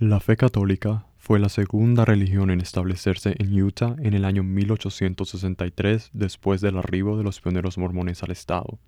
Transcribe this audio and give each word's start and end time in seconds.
La 0.00 0.20
fe 0.20 0.36
católica 0.36 1.06
fue 1.16 1.40
la 1.40 1.48
segunda 1.48 2.04
religión 2.04 2.50
en 2.52 2.60
establecerse 2.60 3.34
en 3.36 3.60
Utah 3.60 3.96
en 3.98 4.14
el 4.14 4.24
año 4.24 4.44
1863 4.44 6.10
después 6.12 6.60
del 6.60 6.78
arribo 6.78 7.18
de 7.18 7.24
los 7.24 7.40
pioneros 7.40 7.78
mormones 7.78 8.22
al 8.22 8.30
estado. 8.30 8.78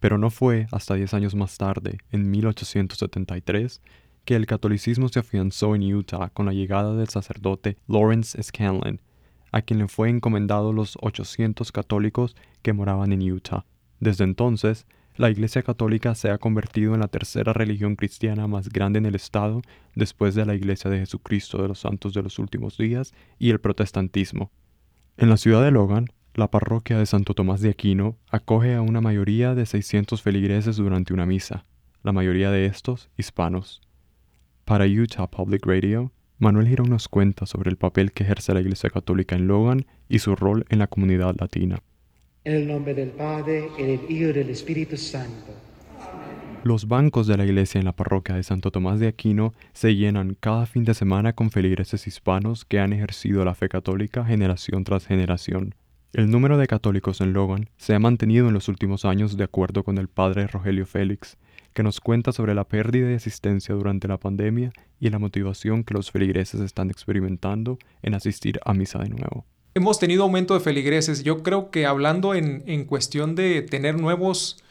Pero 0.00 0.16
no 0.16 0.30
fue 0.30 0.66
hasta 0.72 0.94
diez 0.94 1.12
años 1.12 1.34
más 1.34 1.58
tarde, 1.58 1.98
en 2.12 2.30
1873, 2.30 3.82
que 4.24 4.36
el 4.36 4.46
catolicismo 4.46 5.10
se 5.10 5.18
afianzó 5.18 5.74
en 5.74 5.94
Utah 5.94 6.30
con 6.30 6.46
la 6.46 6.54
llegada 6.54 6.96
del 6.96 7.10
sacerdote 7.10 7.76
Lawrence 7.86 8.42
Scanlon, 8.42 9.02
a 9.52 9.60
quien 9.60 9.80
le 9.80 9.88
fue 9.88 10.08
encomendado 10.08 10.72
los 10.72 10.96
800 11.02 11.72
católicos 11.72 12.36
que 12.62 12.72
moraban 12.72 13.12
en 13.12 13.30
Utah. 13.30 13.66
Desde 14.00 14.24
entonces, 14.24 14.86
la 15.16 15.30
Iglesia 15.30 15.62
Católica 15.62 16.14
se 16.14 16.30
ha 16.30 16.38
convertido 16.38 16.94
en 16.94 17.00
la 17.00 17.08
tercera 17.08 17.52
religión 17.52 17.94
cristiana 17.94 18.48
más 18.48 18.68
grande 18.68 18.98
en 18.98 19.06
el 19.06 19.14
Estado 19.14 19.62
después 19.94 20.34
de 20.34 20.44
la 20.44 20.54
Iglesia 20.54 20.90
de 20.90 20.98
Jesucristo 20.98 21.62
de 21.62 21.68
los 21.68 21.78
Santos 21.78 22.14
de 22.14 22.22
los 22.22 22.38
Últimos 22.40 22.76
Días 22.76 23.14
y 23.38 23.50
el 23.50 23.60
protestantismo. 23.60 24.50
En 25.16 25.30
la 25.30 25.36
ciudad 25.36 25.62
de 25.62 25.70
Logan, 25.70 26.06
la 26.34 26.50
parroquia 26.50 26.98
de 26.98 27.06
Santo 27.06 27.34
Tomás 27.34 27.60
de 27.60 27.70
Aquino 27.70 28.16
acoge 28.28 28.74
a 28.74 28.82
una 28.82 29.00
mayoría 29.00 29.54
de 29.54 29.66
600 29.66 30.20
feligreses 30.20 30.76
durante 30.76 31.14
una 31.14 31.26
misa, 31.26 31.64
la 32.02 32.12
mayoría 32.12 32.50
de 32.50 32.66
estos 32.66 33.08
hispanos. 33.16 33.82
Para 34.64 34.86
Utah 34.86 35.30
Public 35.30 35.64
Radio, 35.64 36.10
Manuel 36.38 36.66
Girón 36.66 36.90
nos 36.90 37.06
cuenta 37.06 37.46
sobre 37.46 37.70
el 37.70 37.76
papel 37.76 38.10
que 38.10 38.24
ejerce 38.24 38.52
la 38.52 38.60
Iglesia 38.60 38.90
Católica 38.90 39.36
en 39.36 39.46
Logan 39.46 39.86
y 40.08 40.18
su 40.18 40.34
rol 40.34 40.64
en 40.70 40.80
la 40.80 40.88
comunidad 40.88 41.36
latina. 41.38 41.78
En 42.46 42.56
el 42.56 42.68
nombre 42.68 42.92
del 42.92 43.08
Padre, 43.08 43.70
y 43.78 43.82
del 43.84 44.00
Hijo 44.10 44.34
del 44.34 44.50
Espíritu 44.50 44.98
Santo. 44.98 45.54
Los 46.62 46.86
bancos 46.88 47.26
de 47.26 47.38
la 47.38 47.46
iglesia 47.46 47.78
en 47.78 47.86
la 47.86 47.96
parroquia 47.96 48.34
de 48.34 48.42
Santo 48.42 48.70
Tomás 48.70 49.00
de 49.00 49.06
Aquino 49.08 49.54
se 49.72 49.96
llenan 49.96 50.36
cada 50.38 50.66
fin 50.66 50.84
de 50.84 50.92
semana 50.92 51.32
con 51.32 51.50
feligreses 51.50 52.06
hispanos 52.06 52.66
que 52.66 52.80
han 52.80 52.92
ejercido 52.92 53.46
la 53.46 53.54
fe 53.54 53.70
católica 53.70 54.26
generación 54.26 54.84
tras 54.84 55.06
generación. 55.06 55.74
El 56.12 56.30
número 56.30 56.58
de 56.58 56.66
católicos 56.66 57.22
en 57.22 57.32
Logan 57.32 57.70
se 57.78 57.94
ha 57.94 57.98
mantenido 57.98 58.46
en 58.48 58.52
los 58.52 58.68
últimos 58.68 59.06
años 59.06 59.38
de 59.38 59.44
acuerdo 59.44 59.82
con 59.82 59.96
el 59.96 60.08
padre 60.08 60.46
Rogelio 60.46 60.84
Félix, 60.84 61.38
que 61.72 61.82
nos 61.82 61.98
cuenta 61.98 62.32
sobre 62.32 62.54
la 62.54 62.64
pérdida 62.64 63.08
de 63.08 63.14
asistencia 63.14 63.74
durante 63.74 64.06
la 64.06 64.18
pandemia 64.18 64.70
y 65.00 65.08
la 65.08 65.18
motivación 65.18 65.82
que 65.82 65.94
los 65.94 66.10
feligreses 66.10 66.60
están 66.60 66.90
experimentando 66.90 67.78
en 68.02 68.12
asistir 68.12 68.60
a 68.66 68.74
misa 68.74 68.98
de 68.98 69.08
nuevo 69.08 69.46
hemos 69.74 69.98
tenido 69.98 70.22
aumento 70.22 70.54
de 70.54 70.60
feligreses. 70.60 71.22
Yo 71.22 71.42
creo 71.42 71.70
que 71.70 71.86
hablando 71.86 72.34
en, 72.34 72.62
en 72.66 72.84
cuestión 72.84 73.34
de 73.34 73.62
tener 73.62 74.00
nuevos, 74.00 74.62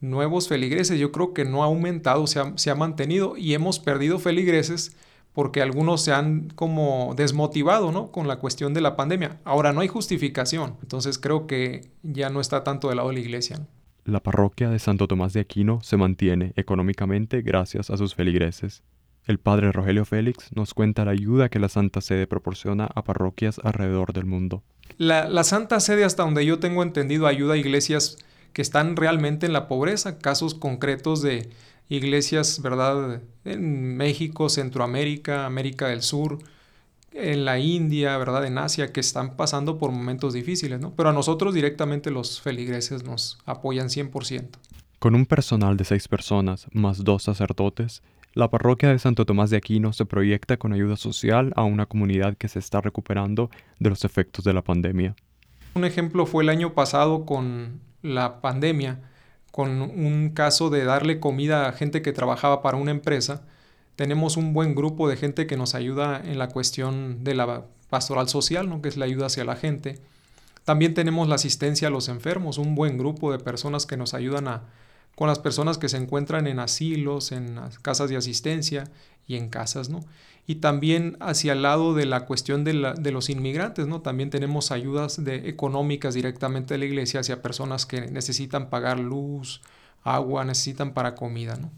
nuevos 0.00 0.48
feligreses, 0.48 0.98
yo 0.98 1.12
creo 1.12 1.32
que 1.32 1.44
no 1.44 1.62
ha 1.62 1.66
aumentado, 1.66 2.26
se 2.26 2.40
ha, 2.40 2.52
se 2.56 2.70
ha 2.70 2.74
mantenido 2.74 3.36
y 3.36 3.54
hemos 3.54 3.78
perdido 3.78 4.18
feligreses 4.18 4.96
porque 5.32 5.62
algunos 5.62 6.00
se 6.02 6.12
han 6.12 6.50
como 6.56 7.14
desmotivado, 7.16 7.92
¿no? 7.92 8.10
Con 8.10 8.26
la 8.26 8.40
cuestión 8.40 8.74
de 8.74 8.80
la 8.80 8.96
pandemia. 8.96 9.38
Ahora 9.44 9.72
no 9.72 9.80
hay 9.80 9.88
justificación, 9.88 10.76
entonces 10.82 11.18
creo 11.18 11.46
que 11.46 11.90
ya 12.02 12.28
no 12.28 12.40
está 12.40 12.64
tanto 12.64 12.88
del 12.88 12.96
lado 12.96 13.10
de 13.10 13.14
la 13.14 13.20
iglesia. 13.20 13.60
La 14.04 14.20
parroquia 14.20 14.70
de 14.70 14.78
Santo 14.78 15.06
Tomás 15.06 15.34
de 15.34 15.40
Aquino 15.40 15.80
se 15.82 15.96
mantiene 15.96 16.52
económicamente 16.56 17.42
gracias 17.42 17.90
a 17.90 17.96
sus 17.96 18.14
feligreses. 18.14 18.82
El 19.26 19.38
padre 19.38 19.72
Rogelio 19.72 20.04
Félix 20.04 20.50
nos 20.54 20.74
cuenta 20.74 21.04
la 21.04 21.10
ayuda 21.10 21.48
que 21.48 21.58
la 21.58 21.68
Santa 21.68 22.00
Sede 22.00 22.26
proporciona 22.26 22.88
a 22.94 23.04
parroquias 23.04 23.60
alrededor 23.62 24.12
del 24.12 24.24
mundo. 24.24 24.62
La, 24.96 25.44
Santa 25.44 25.80
Sede, 25.80 26.04
hasta 26.04 26.22
donde 26.22 26.44
yo 26.44 26.58
tengo 26.58 26.82
entendido, 26.82 27.26
ayuda 27.26 27.54
a 27.54 27.56
iglesias 27.58 28.18
que 28.52 28.62
están 28.62 28.96
realmente 28.96 29.46
en 29.46 29.52
la 29.52 29.68
pobreza, 29.68 30.18
casos 30.18 30.54
concretos 30.54 31.22
de 31.22 31.50
iglesias, 31.88 32.60
¿verdad? 32.62 33.22
En 33.44 33.96
México, 33.96 34.48
Centroamérica, 34.48 35.46
América 35.46 35.88
del 35.88 36.02
Sur, 36.02 36.38
en 37.12 37.44
la 37.44 37.58
India, 37.58 38.16
¿verdad? 38.18 38.46
En 38.46 38.58
Asia, 38.58 38.92
que 38.92 39.00
están 39.00 39.36
pasando 39.36 39.78
por 39.78 39.90
momentos 39.90 40.34
difíciles, 40.34 40.80
¿no? 40.80 40.94
Pero 40.94 41.10
a 41.10 41.12
nosotros 41.12 41.54
directamente 41.54 42.10
los 42.10 42.40
feligreses 42.40 43.04
nos 43.04 43.38
apoyan 43.44 43.88
100%. 43.88 44.48
Con 44.98 45.14
un 45.14 45.26
personal 45.26 45.76
de 45.76 45.84
seis 45.84 46.08
personas 46.08 46.66
más 46.72 47.04
dos 47.04 47.22
sacerdotes, 47.22 48.02
la 48.38 48.50
parroquia 48.50 48.90
de 48.90 49.00
Santo 49.00 49.26
Tomás 49.26 49.50
de 49.50 49.56
Aquino 49.56 49.92
se 49.92 50.06
proyecta 50.06 50.58
con 50.58 50.72
ayuda 50.72 50.96
social 50.96 51.52
a 51.56 51.64
una 51.64 51.86
comunidad 51.86 52.36
que 52.36 52.46
se 52.46 52.60
está 52.60 52.80
recuperando 52.80 53.50
de 53.80 53.90
los 53.90 54.04
efectos 54.04 54.44
de 54.44 54.52
la 54.52 54.62
pandemia. 54.62 55.16
Un 55.74 55.84
ejemplo 55.84 56.24
fue 56.24 56.44
el 56.44 56.48
año 56.48 56.72
pasado 56.72 57.26
con 57.26 57.80
la 58.00 58.40
pandemia, 58.40 59.00
con 59.50 59.80
un 59.80 60.30
caso 60.34 60.70
de 60.70 60.84
darle 60.84 61.18
comida 61.18 61.68
a 61.68 61.72
gente 61.72 62.00
que 62.00 62.12
trabajaba 62.12 62.62
para 62.62 62.76
una 62.76 62.92
empresa. 62.92 63.42
Tenemos 63.96 64.36
un 64.36 64.54
buen 64.54 64.76
grupo 64.76 65.08
de 65.08 65.16
gente 65.16 65.48
que 65.48 65.56
nos 65.56 65.74
ayuda 65.74 66.22
en 66.24 66.38
la 66.38 66.46
cuestión 66.46 67.24
de 67.24 67.34
la 67.34 67.64
pastoral 67.90 68.28
social, 68.28 68.68
¿no? 68.68 68.80
que 68.82 68.88
es 68.88 68.96
la 68.96 69.06
ayuda 69.06 69.26
hacia 69.26 69.44
la 69.44 69.56
gente. 69.56 69.98
También 70.62 70.94
tenemos 70.94 71.26
la 71.26 71.34
asistencia 71.34 71.88
a 71.88 71.90
los 71.90 72.08
enfermos, 72.08 72.58
un 72.58 72.76
buen 72.76 72.98
grupo 72.98 73.32
de 73.32 73.40
personas 73.40 73.84
que 73.84 73.96
nos 73.96 74.14
ayudan 74.14 74.46
a 74.46 74.62
con 75.18 75.26
las 75.26 75.40
personas 75.40 75.78
que 75.78 75.88
se 75.88 75.96
encuentran 75.96 76.46
en 76.46 76.60
asilos, 76.60 77.32
en 77.32 77.58
casas 77.82 78.08
de 78.08 78.16
asistencia 78.16 78.84
y 79.26 79.34
en 79.34 79.48
casas, 79.48 79.90
¿no? 79.90 79.98
Y 80.46 80.56
también 80.56 81.16
hacia 81.18 81.54
el 81.54 81.62
lado 81.62 81.92
de 81.92 82.06
la 82.06 82.24
cuestión 82.24 82.62
de, 82.62 82.72
los 82.72 83.28
inmigrantes, 83.28 83.88
¿no? 83.88 84.00
También 84.00 84.30
tenemos 84.30 84.70
ayudas 84.70 85.24
de, 85.24 85.48
económicas 85.48 86.14
directamente 86.14 86.74
de 86.74 86.78
la 86.78 86.84
iglesia 86.84 87.18
hacia 87.18 87.42
personas 87.42 87.84
que 87.84 88.02
necesitan 88.02 88.70
pagar 88.70 89.00
luz, 89.00 89.60
agua, 90.04 90.44
necesitan 90.44 90.94
para 90.94 91.16
comida, 91.16 91.56
¿no? 91.56 91.72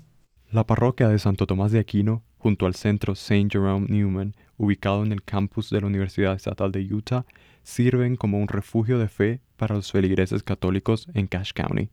La 0.51 0.67
parroquia 0.67 1.09
de 1.09 1.19
Santo 1.19 1.47
Tomás 1.47 1.73
de 1.73 1.79
Aquino, 1.79 2.23
junto 2.37 2.67
al 2.67 2.75
centro 2.75 3.15
St. 3.15 3.49
Jerome 3.51 3.87
Newman, 3.89 4.37
ubicado 4.59 5.03
en 5.03 5.13
el 5.13 5.23
campus 5.23 5.71
de 5.71 5.81
la 5.81 5.87
Universidad 5.87 6.35
Estatal 6.35 6.73
de 6.73 6.83
Utah, 6.93 7.25
sirven 7.63 8.17
como 8.17 8.39
un 8.39 8.49
refugio 8.49 8.99
de 8.99 9.09
fe 9.09 9.41
para 9.57 9.77
los 9.77 9.91
feligreses 9.91 10.43
católicos 10.43 11.09
en 11.15 11.27
Cache 11.27 11.55
County. 11.55 11.89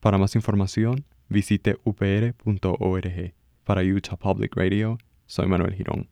Para 0.00 0.16
más 0.16 0.36
información, 0.36 1.04
visite 1.28 1.76
upr.org. 1.82 3.34
Para 3.64 3.82
Utah 3.82 4.16
Public 4.16 4.56
Radio, 4.56 4.98
soy 5.26 5.48
Manuel 5.48 5.74
Girón. 5.74 6.06